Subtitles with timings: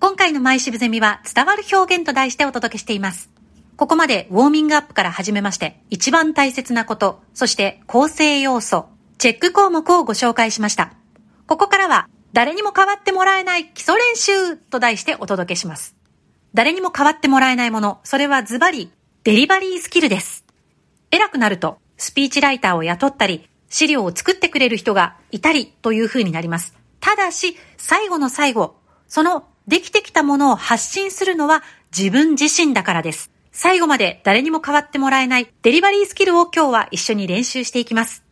[0.00, 3.30] 今回の毎渋ゼミは伝わる表現と題してお届けしています。
[3.76, 8.86] ここまでウォーミングアップから始めまして、一番大切なこと、そして構成要素、
[9.18, 10.92] チェック項目をご紹介しました。
[11.48, 15.96] ここからは、誰にも変わってもらえない基礎練習と題してお届けします。
[16.54, 18.92] 誰にも変わってもらえないもの、それはズバリ、
[19.24, 20.44] デリバリースキルです。
[21.10, 26.76] 偉くなると、スピーチライターを雇ったり、資料を作ってくれる人がいたりという風になります。
[27.00, 28.76] ただし、最後の最後、
[29.08, 31.62] そのできてきたものを発信するのは
[31.96, 33.30] 自分自身だからです。
[33.52, 38.24] 最後まで誰にも変わってもらえないデリバリースキルを今日は一緒に練習していきます。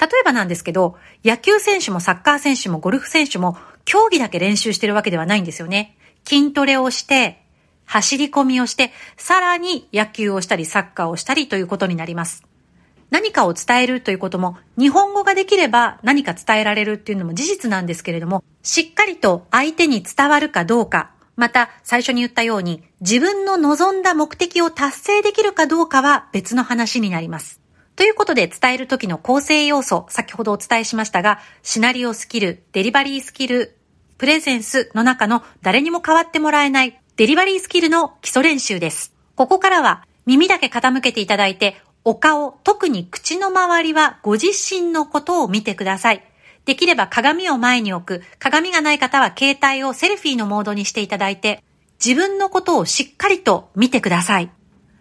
[0.00, 5.96] 例えばなんですけど、野球選手もサッカー選手もゴルフ選手も競技だけ練習してるわけではないんですよね。
[6.24, 7.42] 筋トレをして、
[7.84, 12.44] 走り込みをして、さらに野球をしたりサッカーをしたりということになります。
[13.10, 27.60] 何かを伝えるということも、日本語ができれば何か伝えられるっていうのも事実なんですけれども、しっかりと相手に伝わるかどうか、また最初に言ったように自分の望んだ目的を達成できるかどうかは別の話になります。
[27.94, 33.76] ということで伝える時の構成要素、先ほどお伝えしましたが、シナリオスキル、デリバリースキル、
[34.18, 39.14] プレゼンスの中の誰にも変わってもらえないデリバリースキルの基礎練習です。
[39.34, 46.22] ここからは耳だけ傾けていただいて、お顔、特に口の周りはご自身のことを見てください。
[46.64, 51.64] できれば鏡を前に置く、鏡がない方は携帯をセルフィーのモードにしていただいて、
[52.04, 54.52] 自分のことをしっかりと見てください。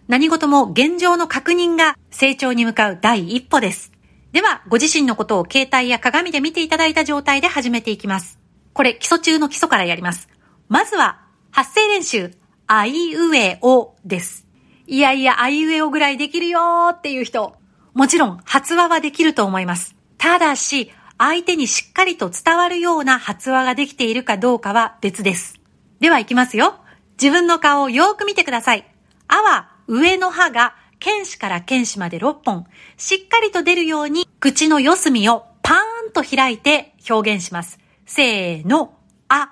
[0.07, 3.91] 何事も現状の確認が成長に向かう第一歩です。
[4.31, 8.39] では、ご自身のことを携帯や鏡で見ていただいた状態で始めていきます。
[8.73, 10.27] これ、基礎中の基礎からやります。
[10.69, 12.31] まずは、発声練習、
[12.65, 14.44] あいうえおです。
[14.87, 17.55] いやいや、あいうえおぐらいできるよーっていう人、
[17.93, 19.95] もちろん発話はできると思います。
[20.17, 25.59] ただし、相手にしっかりと伝わるような発話ができているかどうかは別です。
[25.99, 26.75] では行きますよ。
[27.21, 28.85] 自分の顔をよーく見てください。
[29.27, 32.65] あは上の歯が剣歯から剣歯まで6本、
[32.97, 35.77] しっかりと出るように口の四隅をパー
[36.09, 37.79] ンと開いて表現します。
[38.05, 38.97] せーの、
[39.29, 39.51] あ。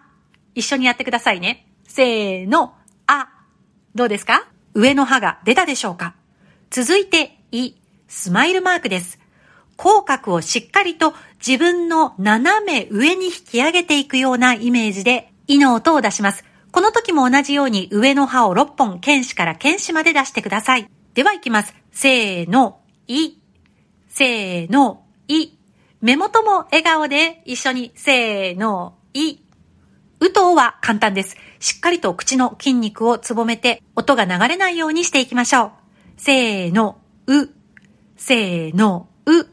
[0.54, 1.66] 一緒にやってくださいね。
[1.88, 2.76] せーの、
[3.08, 3.30] あ。
[3.96, 4.48] どうですか？
[4.74, 6.16] 上の歯が出たでしょうか？
[6.70, 7.74] 続いて、い、
[8.08, 9.20] スマイルマークです。
[9.78, 11.14] 口角をしっかりと
[11.46, 16.44] 自分の斜め上に引き上げていくようなイメージで、いの音を出します。
[16.72, 20.90] この時も同じように上の歯を6本、剣歯から剣歯まで出してください。
[21.14, 21.76] では行きます。
[21.92, 23.34] せーの、い。
[24.10, 25.52] せーの、い。
[26.02, 29.38] 目元も笑顔で一緒に、せーの、い。
[30.24, 31.36] うとうは簡単です。
[31.60, 35.72] しっかりと口の筋肉をつぼめて、音が流れないようにしていきましょう。
[36.16, 36.98] せーの、
[37.28, 37.50] う。
[38.16, 39.46] せーの、う。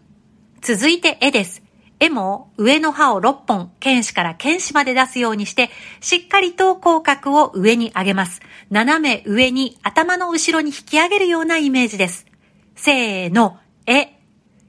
[0.61, 1.63] 続いて、えです。
[1.99, 5.71] 絵も上の歯を6本、剣歯から剣歯まで出すようにして、
[6.01, 8.41] しっかりと口角を上に上げます。
[8.71, 12.27] 斜め上に頭の後ろに引き上げるようなイメージです。
[12.77, 14.21] せーの、え。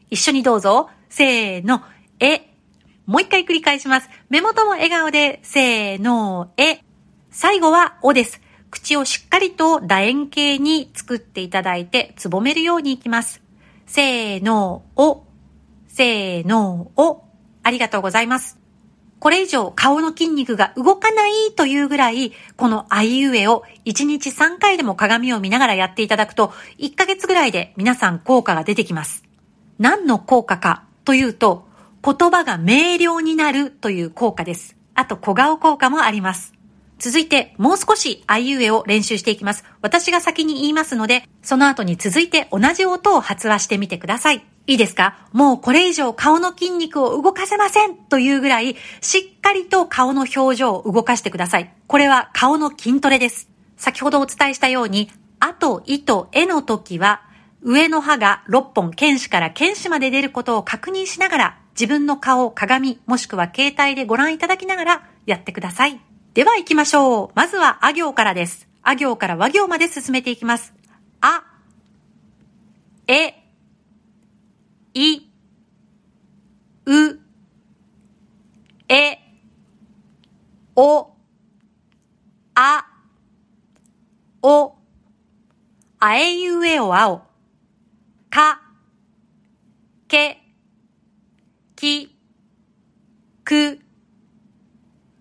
[0.10, 0.90] 一緒にどうぞ。
[1.10, 1.84] せーの、
[2.20, 2.51] え。
[3.06, 4.10] もう一回繰り返します。
[4.30, 6.80] 目元も笑顔で、せーの、え。
[7.30, 8.42] 最後は、おです。
[8.70, 13.42] 口をしっかりと楕円形に作っていただいて、つぼめるようにいきます。
[13.86, 15.24] せーの、お。
[15.88, 17.24] せーの、お。
[17.64, 18.62] ありがとうございます。
[19.20, 29.24] これ以上顔の筋肉が動かないというぐらい、このあいうえを1日3回でも鏡を見ながらやっていただくと、1ヶ月ぐらいで皆さん効果が出てきます。
[29.78, 31.68] 何の効果かというと、
[32.04, 34.76] 言葉が明瞭になるという効果です。
[34.96, 36.54] あと小顔効果もあります。
[36.98, 39.64] 続いて、もう少しあいうえを練習していきます。
[39.82, 44.46] 私が先に言いますので、その後に続いて同じ音を発話してみてください。
[44.68, 45.28] いいですか？
[45.32, 51.74] もうこれ以上顔の筋肉を動かせませんというぐらい、しっかりと顔の表情を動かしてください。
[51.88, 53.50] これは顔の筋トレです。
[53.78, 57.24] 先ほどお伝えしたように、あと、いと、えの時は、
[57.64, 66.00] 上の歯が6本、剣歯から剣歯まで出ることを確認しながら、自分の顔鏡、もしくは携帯でご覧いただきながらやってください。
[66.34, 67.30] では行きましょう。
[67.36, 68.68] まずは、あ行からです。
[68.84, 70.73] あ行から和行まで進めていきます。
[71.22, 71.44] あ、
[73.08, 73.35] え、
[74.94, 75.22] い、
[76.85, 77.20] う、
[78.90, 79.20] え、
[80.76, 81.12] お、
[82.56, 82.85] あ、
[84.41, 84.76] お、
[86.00, 87.22] あえいうえおあお、
[88.29, 88.62] か、
[90.08, 90.41] け、
[91.82, 92.16] き、
[93.44, 93.80] く、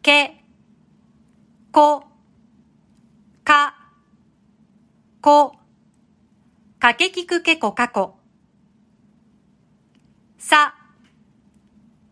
[0.03, 0.45] け、
[1.73, 2.05] こ、
[3.43, 3.75] か、
[5.23, 5.57] こ、
[6.79, 8.19] かけきくけこかこ、
[10.37, 10.75] さ、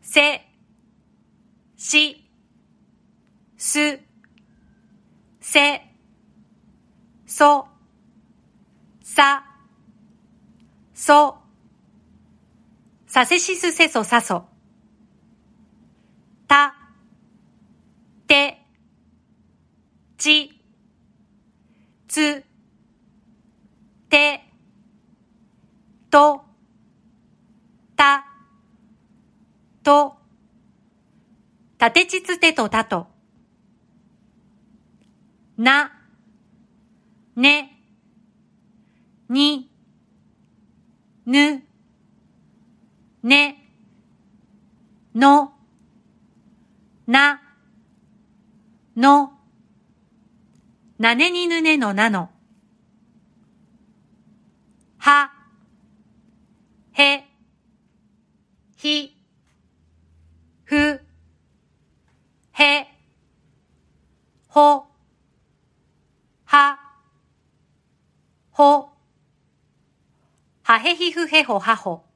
[0.01, 0.41] せ、
[1.77, 2.27] し、
[3.59, 4.01] す、
[5.43, 5.83] せ、
[7.27, 7.69] そ、
[9.03, 9.45] さ、
[10.95, 11.48] そ、
[13.09, 14.45] させしすせそさそ、
[16.47, 16.75] た、
[18.27, 18.59] て、
[20.19, 20.61] ち、
[22.07, 22.45] つ、
[24.11, 24.45] て、
[26.11, 26.43] と、
[27.97, 28.27] た、
[29.83, 30.19] と、
[31.79, 33.07] たてちつてとたと、
[35.57, 35.93] な、
[37.37, 37.83] ね、
[39.31, 39.71] に、
[41.25, 41.68] ぬ、
[43.29, 43.59] ね、
[45.15, 45.53] の、
[47.07, 47.43] な、
[48.97, 49.33] の、
[50.99, 52.31] なねにぬねのなの、
[54.97, 55.31] は、
[56.93, 57.27] へ、
[58.79, 59.15] ひ、
[60.65, 61.03] ふ、
[62.55, 62.87] へ、
[64.49, 64.87] ほ、
[66.47, 66.79] は、
[68.53, 68.89] ほ、
[70.63, 72.08] はへひふへほはほ。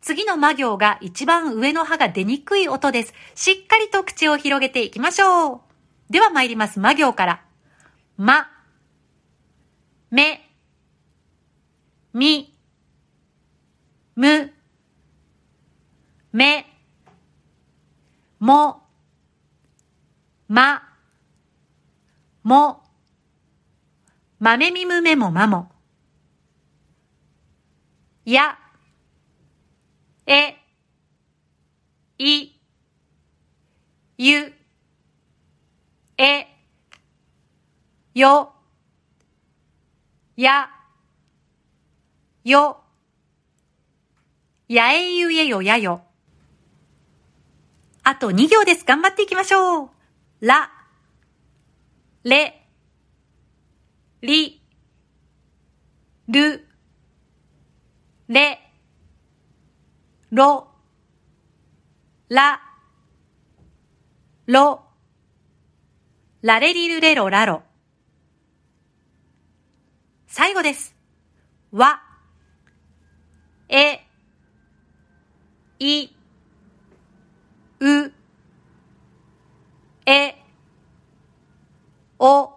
[0.00, 3.14] 次の魔行が一番上の歯が出にくい音です。
[3.34, 5.60] しっかりと口を広げていきましょう。
[6.10, 6.78] では参ります。
[6.78, 7.42] 魔行から。
[8.16, 8.48] ま、
[10.10, 10.48] め、
[12.14, 12.54] み、
[14.14, 14.52] む、
[16.32, 16.66] め、
[18.38, 18.82] も、
[20.48, 20.82] ま、
[22.42, 22.82] も、
[24.38, 25.72] まめみむめもまも。
[28.24, 28.58] や、
[30.26, 30.56] え、
[32.18, 32.52] い、
[34.18, 34.52] ゆ、
[36.18, 36.46] え、
[38.14, 38.52] よ、
[40.36, 40.68] や、
[42.44, 42.80] よ、
[44.68, 46.02] やえゆえよやよ。
[48.02, 48.84] あと2行です。
[48.84, 49.90] 頑張っていきましょう。
[50.40, 50.70] ら、
[52.24, 52.66] れ、
[54.22, 54.60] り、
[56.28, 56.66] る、
[58.28, 58.65] れ、
[60.36, 60.68] ろ、
[62.28, 62.60] ら、
[64.44, 64.82] ろ、
[66.42, 67.62] られりるれろらろ。
[70.26, 70.94] 最後です。
[71.72, 72.02] わ、
[73.70, 74.00] え、
[75.78, 76.10] い、
[77.80, 78.12] う、
[80.04, 80.34] え、
[82.18, 82.52] お、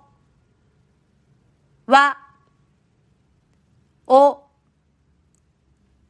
[1.87, 2.17] わ、
[4.05, 4.43] お、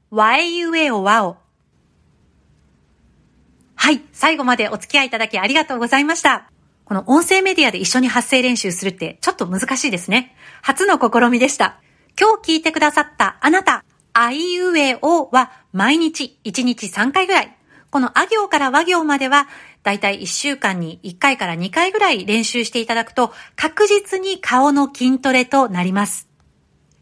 [0.09, 1.38] わえゆえおわお。
[3.89, 4.03] はい。
[4.13, 6.51] 最後までお付き合いいただきありがとうございました。
[6.85, 10.35] この音声メディアで一緒に発声練習するってちょっと難しいですね。
[10.61, 11.79] 初の試みでした。
[12.15, 13.83] 今日聞いてくださったあなた、
[14.13, 17.57] あいうえおは毎日1日3回ぐらい。
[17.89, 19.47] このあ行から和行までは
[19.81, 26.28] だいたい1週間に1回から2回ぐらい練習していただくと確実に顔の筋トレとなります。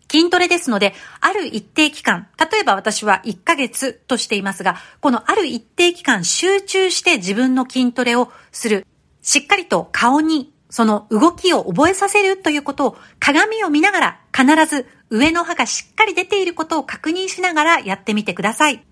[0.09, 8.85] 筋トレですので、ある一定期間、例えば私は1ヶ月としていますが、このある一定期間集中して自分の筋トレをする。
[9.21, 18.83] しっかりと顔にその動きを覚えさせるということを鏡を見ながら必ず上の歯がしっかり出ていることを確認しながらやってみてください。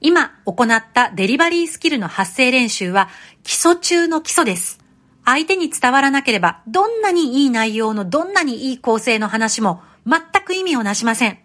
[0.00, 3.08] 今行ったデリバリースキルの発声練習は
[3.44, 4.80] 基礎中の基礎です。
[5.24, 11.38] 相手に伝わらなければどんなにいい内容のどんなにいい構成の話も全く意味をなしません。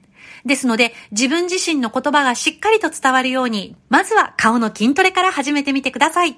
[0.46, 6.38] ですので、自分自身の言葉がしっかりと伝わるように、まずは顔の筋トレから始めてみてください。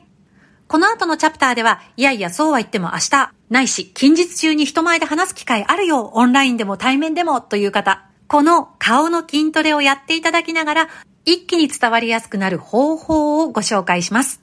[0.67, 10.89] この後のチャプターでは、いやいやそうは言っても明日、ないし、近日中に人前で話す機会あるよ、オンラインでも対面でもという方、この顔の筋トレをやっていただきながら、
[11.25, 14.41] 一気に伝わりやすくなる方法をご紹介します。